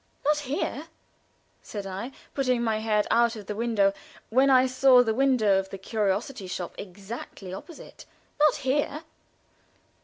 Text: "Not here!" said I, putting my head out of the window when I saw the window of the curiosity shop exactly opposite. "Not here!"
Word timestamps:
"Not 0.25 0.39
here!" 0.39 0.87
said 1.61 1.85
I, 1.85 2.11
putting 2.33 2.63
my 2.63 2.79
head 2.79 3.05
out 3.11 3.35
of 3.35 3.45
the 3.45 3.53
window 3.55 3.93
when 4.31 4.49
I 4.49 4.65
saw 4.65 5.03
the 5.03 5.13
window 5.13 5.59
of 5.59 5.69
the 5.69 5.77
curiosity 5.77 6.47
shop 6.47 6.73
exactly 6.79 7.53
opposite. 7.53 8.07
"Not 8.39 8.55
here!" 8.55 9.03